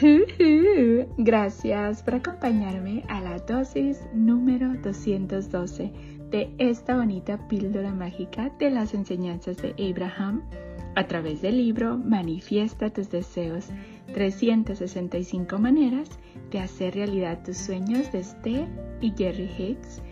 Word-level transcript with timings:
Gracias 1.18 2.02
por 2.02 2.14
acompañarme 2.14 3.04
a 3.08 3.20
la 3.20 3.38
dosis 3.38 4.00
número 4.14 4.72
212 4.82 5.92
de 6.30 6.54
esta 6.58 6.96
bonita 6.96 7.48
píldora 7.48 7.92
mágica 7.92 8.50
de 8.58 8.70
las 8.70 8.94
enseñanzas 8.94 9.58
de 9.58 9.74
Abraham 9.90 10.42
a 10.94 11.06
través 11.06 11.42
del 11.42 11.58
libro 11.58 11.98
Manifiesta 11.98 12.90
tus 12.90 13.10
deseos, 13.10 13.68
365 14.14 15.58
maneras 15.58 16.08
de 16.50 16.60
hacer 16.60 16.94
realidad 16.94 17.42
tus 17.44 17.58
sueños 17.58 18.10
de 18.10 18.20
Esther 18.20 18.68
y 19.02 19.12
Jerry 19.16 19.50
Hicks. 19.58 20.02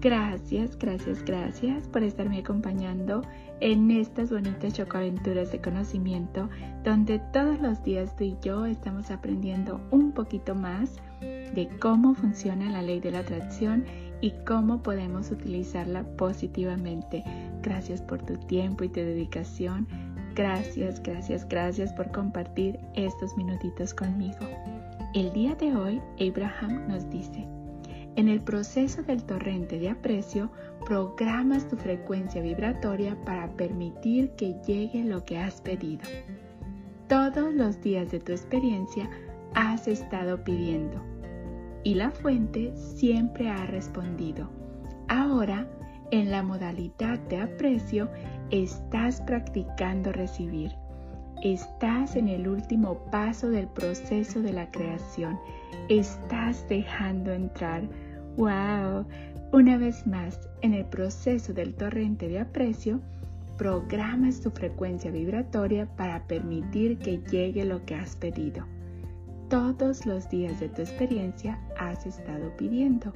Gracias, 0.00 0.78
gracias, 0.78 1.24
gracias 1.24 1.88
por 1.88 2.04
estarme 2.04 2.38
acompañando 2.38 3.22
en 3.60 3.90
estas 3.90 4.30
bonitas 4.30 4.74
chocoaventuras 4.74 5.50
de 5.50 5.60
conocimiento 5.60 6.48
donde 6.84 7.18
todos 7.32 7.60
los 7.60 7.82
días 7.82 8.14
tú 8.14 8.22
y 8.22 8.36
yo 8.40 8.64
estamos 8.66 9.10
aprendiendo 9.10 9.80
un 9.90 10.12
poquito 10.12 10.54
más 10.54 10.92
de 11.20 11.68
cómo 11.80 12.14
funciona 12.14 12.70
la 12.70 12.82
ley 12.82 13.00
de 13.00 13.10
la 13.10 13.20
atracción 13.20 13.84
y 14.20 14.32
cómo 14.46 14.84
podemos 14.84 15.32
utilizarla 15.32 16.04
positivamente. 16.16 17.24
Gracias 17.62 18.00
por 18.00 18.22
tu 18.22 18.36
tiempo 18.36 18.84
y 18.84 18.88
tu 18.88 19.00
dedicación. 19.00 19.88
Gracias, 20.36 21.02
gracias, 21.02 21.48
gracias 21.48 21.92
por 21.92 22.12
compartir 22.12 22.78
estos 22.94 23.36
minutitos 23.36 23.94
conmigo. 23.94 24.38
El 25.14 25.32
día 25.32 25.56
de 25.56 25.74
hoy, 25.74 26.00
Abraham 26.20 26.86
nos 26.86 27.10
dice, 27.10 27.48
en 28.18 28.26
el 28.26 28.40
proceso 28.40 29.04
del 29.04 29.22
torrente 29.22 29.78
de 29.78 29.90
aprecio, 29.90 30.50
programas 30.84 31.68
tu 31.68 31.76
frecuencia 31.76 32.42
vibratoria 32.42 33.16
para 33.24 33.48
permitir 33.52 34.30
que 34.30 34.56
llegue 34.66 35.04
lo 35.04 35.24
que 35.24 35.38
has 35.38 35.60
pedido. 35.60 36.02
Todos 37.06 37.54
los 37.54 37.80
días 37.80 38.10
de 38.10 38.18
tu 38.18 38.32
experiencia 38.32 39.08
has 39.54 39.86
estado 39.86 40.42
pidiendo 40.42 41.00
y 41.84 41.94
la 41.94 42.10
fuente 42.10 42.76
siempre 42.76 43.50
ha 43.50 43.66
respondido. 43.66 44.50
Ahora, 45.06 45.68
en 46.10 46.32
la 46.32 46.42
modalidad 46.42 47.20
de 47.28 47.40
aprecio, 47.40 48.10
estás 48.50 49.20
practicando 49.20 50.10
recibir. 50.10 50.72
Estás 51.44 52.16
en 52.16 52.26
el 52.26 52.48
último 52.48 52.98
paso 53.12 53.48
del 53.48 53.68
proceso 53.68 54.42
de 54.42 54.52
la 54.52 54.68
creación. 54.72 55.38
Estás 55.88 56.66
dejando 56.68 57.32
entrar 57.32 57.88
¡Wow! 58.38 59.04
Una 59.52 59.78
vez 59.78 60.06
más, 60.06 60.48
en 60.60 60.72
el 60.72 60.84
proceso 60.84 61.52
del 61.52 61.74
torrente 61.74 62.28
de 62.28 62.38
aprecio, 62.38 63.00
programas 63.56 64.40
tu 64.40 64.52
frecuencia 64.52 65.10
vibratoria 65.10 65.86
para 65.96 66.24
permitir 66.28 66.98
que 66.98 67.18
llegue 67.18 67.64
lo 67.64 67.84
que 67.84 67.96
has 67.96 68.14
pedido. 68.14 68.64
Todos 69.50 70.06
los 70.06 70.30
días 70.30 70.60
de 70.60 70.68
tu 70.68 70.82
experiencia 70.82 71.58
has 71.80 72.06
estado 72.06 72.56
pidiendo 72.56 73.12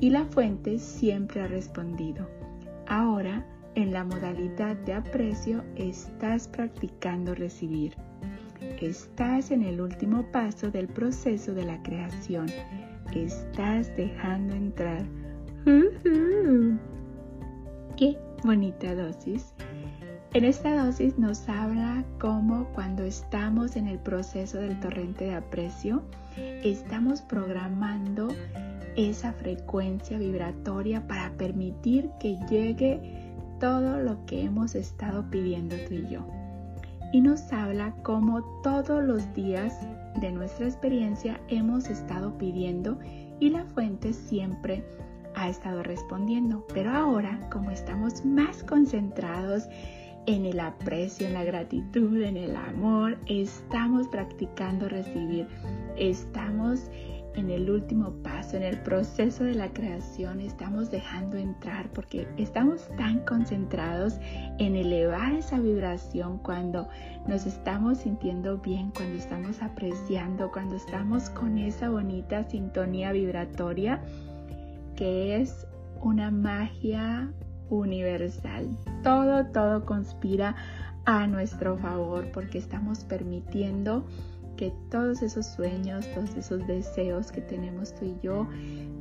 y 0.00 0.10
la 0.10 0.24
fuente 0.24 0.80
siempre 0.80 1.42
ha 1.42 1.46
respondido. 1.46 2.28
Ahora, 2.88 3.46
en 3.76 3.92
la 3.92 4.02
modalidad 4.02 4.74
de 4.78 4.94
aprecio, 4.94 5.62
estás 5.76 6.48
practicando 6.48 7.36
recibir. 7.36 7.94
Estás 8.80 9.52
en 9.52 9.62
el 9.62 9.80
último 9.80 10.24
paso 10.32 10.72
del 10.72 10.88
proceso 10.88 11.54
de 11.54 11.66
la 11.66 11.80
creación 11.84 12.48
estás 13.16 13.94
dejando 13.96 14.54
entrar. 14.54 15.04
¡Qué 17.96 18.16
bonita 18.44 18.94
dosis! 18.94 19.52
En 20.32 20.44
esta 20.44 20.84
dosis 20.84 21.18
nos 21.18 21.48
habla 21.48 22.04
cómo 22.20 22.66
cuando 22.72 23.02
estamos 23.02 23.74
en 23.74 23.88
el 23.88 23.98
proceso 23.98 24.58
del 24.58 24.78
torrente 24.78 25.24
de 25.24 25.34
aprecio, 25.34 26.02
estamos 26.62 27.20
programando 27.20 28.28
esa 28.96 29.32
frecuencia 29.32 30.18
vibratoria 30.18 31.06
para 31.06 31.30
permitir 31.32 32.10
que 32.20 32.38
llegue 32.48 33.32
todo 33.58 34.00
lo 34.00 34.24
que 34.26 34.44
hemos 34.44 34.74
estado 34.74 35.28
pidiendo 35.30 35.76
tú 35.88 35.94
y 35.94 36.08
yo. 36.08 36.39
Y 37.12 37.20
nos 37.20 37.52
habla 37.52 37.94
cómo 38.02 38.42
todos 38.62 39.02
los 39.02 39.34
días 39.34 39.74
de 40.20 40.30
nuestra 40.30 40.66
experiencia 40.66 41.40
hemos 41.48 41.88
estado 41.88 42.36
pidiendo 42.38 42.98
y 43.40 43.50
la 43.50 43.64
fuente 43.64 44.12
siempre 44.12 44.84
ha 45.34 45.48
estado 45.48 45.82
respondiendo. 45.82 46.64
Pero 46.72 46.90
ahora, 46.90 47.48
como 47.50 47.70
estamos 47.70 48.24
más 48.24 48.62
concentrados 48.62 49.68
en 50.26 50.44
el 50.44 50.60
aprecio, 50.60 51.26
en 51.26 51.34
la 51.34 51.44
gratitud, 51.44 52.22
en 52.22 52.36
el 52.36 52.54
amor, 52.54 53.18
estamos 53.26 54.06
practicando 54.08 54.88
recibir. 54.88 55.48
Estamos 55.96 56.90
en 57.34 57.50
el 57.50 57.70
último 57.70 58.12
paso, 58.22 58.56
en 58.56 58.62
el 58.62 58.78
proceso 58.80 59.44
de 59.44 59.54
la 59.54 59.72
creación, 59.72 60.40
estamos 60.40 60.90
dejando 60.90 61.36
entrar 61.36 61.88
porque 61.90 62.26
estamos 62.36 62.88
tan 62.96 63.20
concentrados 63.20 64.18
en 64.58 64.76
elevar 64.76 65.32
esa 65.34 65.58
vibración 65.58 66.38
cuando 66.38 66.88
nos 67.26 67.46
estamos 67.46 67.98
sintiendo 67.98 68.58
bien, 68.58 68.90
cuando 68.90 69.16
estamos 69.16 69.62
apreciando, 69.62 70.50
cuando 70.50 70.76
estamos 70.76 71.30
con 71.30 71.58
esa 71.58 71.88
bonita 71.88 72.44
sintonía 72.44 73.12
vibratoria 73.12 74.02
que 74.96 75.36
es 75.36 75.66
una 76.02 76.30
magia 76.30 77.32
universal. 77.70 78.68
Todo, 79.02 79.46
todo 79.46 79.86
conspira 79.86 80.56
a 81.04 81.26
nuestro 81.26 81.76
favor 81.78 82.30
porque 82.32 82.58
estamos 82.58 83.04
permitiendo 83.04 84.04
que 84.56 84.72
todos 84.90 85.22
esos 85.22 85.46
sueños, 85.46 86.06
todos 86.14 86.34
esos 86.36 86.66
deseos 86.66 87.32
que 87.32 87.40
tenemos 87.40 87.94
tú 87.94 88.06
y 88.06 88.16
yo 88.22 88.46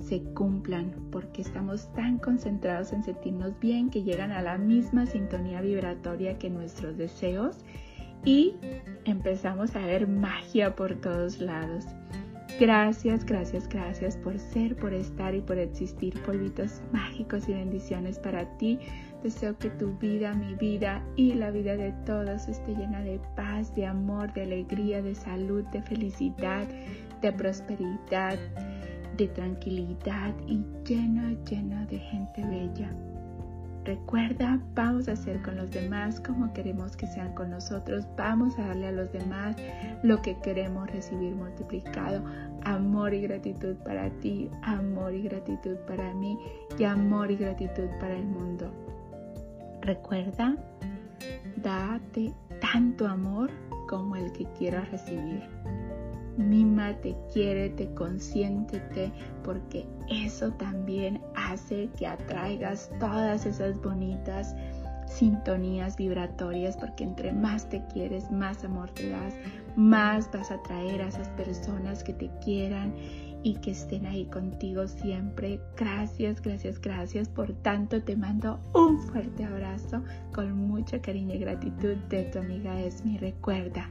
se 0.00 0.22
cumplan, 0.34 0.92
porque 1.10 1.42
estamos 1.42 1.92
tan 1.92 2.18
concentrados 2.18 2.92
en 2.92 3.02
sentirnos 3.02 3.58
bien 3.60 3.90
que 3.90 4.02
llegan 4.02 4.30
a 4.30 4.42
la 4.42 4.56
misma 4.56 5.06
sintonía 5.06 5.60
vibratoria 5.60 6.38
que 6.38 6.48
nuestros 6.48 6.96
deseos 6.96 7.56
y 8.24 8.54
empezamos 9.04 9.74
a 9.76 9.84
ver 9.86 10.08
magia 10.08 10.74
por 10.74 10.94
todos 10.96 11.40
lados. 11.40 11.84
Gracias, 12.58 13.24
gracias, 13.24 13.68
gracias 13.68 14.16
por 14.16 14.36
ser, 14.38 14.74
por 14.74 14.92
estar 14.92 15.34
y 15.34 15.40
por 15.40 15.58
existir. 15.58 16.20
Polvitos 16.22 16.82
mágicos 16.92 17.48
y 17.48 17.52
bendiciones 17.52 18.18
para 18.18 18.58
ti. 18.58 18.80
Deseo 19.22 19.58
que 19.58 19.70
tu 19.70 19.96
vida, 19.98 20.32
mi 20.32 20.54
vida 20.54 21.02
y 21.16 21.34
la 21.34 21.50
vida 21.50 21.76
de 21.76 21.92
todos 22.06 22.46
esté 22.46 22.74
llena 22.74 23.00
de 23.00 23.20
paz, 23.34 23.74
de 23.74 23.84
amor, 23.84 24.32
de 24.32 24.42
alegría, 24.42 25.02
de 25.02 25.14
salud, 25.14 25.64
de 25.72 25.82
felicidad, 25.82 26.68
de 27.20 27.32
prosperidad, 27.32 28.38
de 29.16 29.26
tranquilidad 29.26 30.32
y 30.46 30.64
llena, 30.86 31.34
llena 31.50 31.84
de 31.86 31.98
gente 31.98 32.44
bella. 32.44 32.90
Recuerda, 33.84 34.60
vamos 34.74 35.08
a 35.08 35.12
hacer 35.12 35.40
con 35.42 35.56
los 35.56 35.70
demás 35.70 36.20
como 36.20 36.52
queremos 36.52 36.94
que 36.96 37.06
sean 37.06 37.34
con 37.34 37.50
nosotros. 37.50 38.06
Vamos 38.16 38.56
a 38.58 38.66
darle 38.68 38.88
a 38.88 38.92
los 38.92 39.10
demás 39.12 39.56
lo 40.02 40.20
que 40.20 40.38
queremos 40.40 40.90
recibir 40.90 41.34
multiplicado. 41.34 42.22
Amor 42.64 43.14
y 43.14 43.22
gratitud 43.22 43.76
para 43.76 44.10
ti, 44.20 44.50
amor 44.62 45.14
y 45.14 45.22
gratitud 45.22 45.76
para 45.86 46.12
mí 46.12 46.38
y 46.78 46.84
amor 46.84 47.30
y 47.30 47.36
gratitud 47.36 47.88
para 47.98 48.14
el 48.14 48.26
mundo. 48.26 48.70
Recuerda, 49.88 50.54
date 51.62 52.34
tanto 52.60 53.06
amor 53.06 53.50
como 53.88 54.16
el 54.16 54.30
que 54.32 54.44
quieras 54.58 54.86
recibir. 54.90 55.42
Mímate, 56.36 57.16
quiérete, 57.32 57.88
consiéntete, 57.94 59.10
porque 59.42 59.86
eso 60.10 60.52
también 60.52 61.22
hace 61.34 61.88
que 61.96 62.06
atraigas 62.06 62.90
todas 63.00 63.46
esas 63.46 63.80
bonitas 63.80 64.54
sintonías 65.06 65.96
vibratorias, 65.96 66.76
porque 66.76 67.04
entre 67.04 67.32
más 67.32 67.66
te 67.70 67.82
quieres, 67.86 68.30
más 68.30 68.62
amor 68.64 68.90
te 68.90 69.08
das, 69.08 69.32
más 69.74 70.30
vas 70.30 70.50
a 70.50 70.56
atraer 70.56 71.00
a 71.00 71.08
esas 71.08 71.28
personas 71.30 72.04
que 72.04 72.12
te 72.12 72.28
quieran 72.44 72.92
y 73.42 73.54
que 73.56 73.70
estén 73.72 74.06
ahí 74.06 74.26
contigo 74.26 74.86
siempre. 74.86 75.60
Gracias, 75.76 76.42
gracias, 76.42 76.80
gracias. 76.80 77.28
Por 77.28 77.52
tanto, 77.62 78.02
te 78.02 78.16
mando 78.16 78.58
un 78.74 78.98
fuerte 78.98 79.44
abrazo 79.44 80.02
con 80.34 80.52
mucho 80.68 81.00
cariño 81.00 81.34
y 81.34 81.38
gratitud 81.38 81.96
de 82.08 82.24
tu 82.24 82.38
amiga 82.40 82.80
Esmi. 82.80 83.18
Recuerda, 83.18 83.88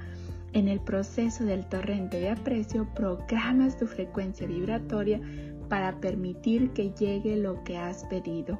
en 0.53 0.67
el 0.67 0.79
proceso 0.79 1.43
del 1.43 1.65
torrente 1.65 2.19
de 2.19 2.29
aprecio, 2.29 2.87
programas 2.95 3.77
tu 3.77 3.85
frecuencia 3.85 4.47
vibratoria 4.47 5.21
para 5.69 5.99
permitir 5.99 6.71
que 6.71 6.91
llegue 6.91 7.37
lo 7.37 7.63
que 7.63 7.77
has 7.77 8.03
pedido. 8.05 8.59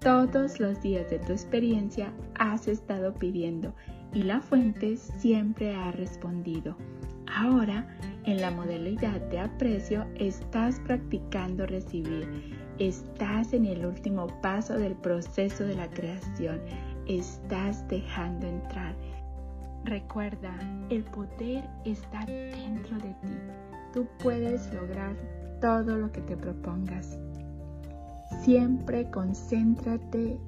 Todos 0.00 0.60
los 0.60 0.80
días 0.82 1.08
de 1.10 1.18
tu 1.18 1.32
experiencia 1.32 2.12
has 2.38 2.68
estado 2.68 3.14
pidiendo 3.14 3.74
y 4.12 4.22
la 4.22 4.40
fuente 4.40 4.96
siempre 4.96 5.74
ha 5.74 5.92
respondido. 5.92 6.76
Ahora, 7.26 7.88
en 8.26 8.40
la 8.40 8.50
modalidad 8.50 9.20
de 9.30 9.38
aprecio, 9.38 10.06
estás 10.16 10.80
practicando 10.80 11.66
recibir. 11.66 12.26
Estás 12.78 13.52
en 13.52 13.66
el 13.66 13.84
último 13.84 14.26
paso 14.40 14.78
del 14.78 14.94
proceso 14.94 15.64
de 15.64 15.74
la 15.74 15.88
creación. 15.90 16.60
Estás 17.06 17.86
dejando 17.88 18.46
entrar. 18.46 18.94
Recuerda, 19.84 20.52
el 20.88 21.04
poder 21.04 21.68
está 21.84 22.24
dentro 22.24 22.96
de 22.96 23.14
ti. 23.20 23.38
Tú 23.92 24.06
puedes 24.22 24.72
lograr 24.72 25.14
todo 25.60 25.96
lo 25.96 26.10
que 26.10 26.22
te 26.22 26.36
propongas. 26.36 27.18
Siempre 28.42 29.10
concéntrate 29.10 30.38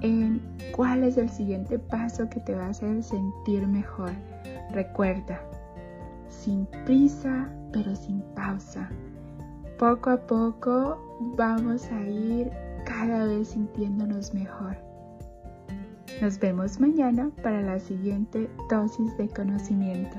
en 0.00 0.40
cuál 0.74 1.04
es 1.04 1.16
el 1.16 1.30
siguiente 1.30 1.78
paso 1.78 2.28
que 2.28 2.40
te 2.40 2.54
va 2.54 2.66
a 2.66 2.70
hacer 2.70 3.02
sentir 3.02 3.66
mejor. 3.66 4.10
Recuerda, 4.72 5.40
sin 6.32 6.66
prisa 6.84 7.48
pero 7.72 7.94
sin 7.94 8.22
pausa. 8.34 8.88
Poco 9.78 10.10
a 10.10 10.16
poco 10.26 10.98
vamos 11.36 11.86
a 11.90 12.00
ir 12.02 12.50
cada 12.84 13.26
vez 13.26 13.48
sintiéndonos 13.48 14.34
mejor. 14.34 14.76
Nos 16.20 16.38
vemos 16.38 16.80
mañana 16.80 17.30
para 17.42 17.62
la 17.62 17.78
siguiente 17.80 18.48
dosis 18.70 19.16
de 19.16 19.28
conocimiento. 19.28 20.16